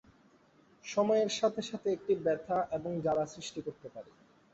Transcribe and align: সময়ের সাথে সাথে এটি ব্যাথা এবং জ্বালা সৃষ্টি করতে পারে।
সময়ের 0.85 1.29
সাথে 1.39 1.61
সাথে 1.61 1.87
এটি 1.95 2.13
ব্যাথা 2.25 2.57
এবং 2.71 2.91
জ্বালা 3.03 3.25
সৃষ্টি 3.33 3.59
করতে 3.65 3.87
পারে। 3.93 4.09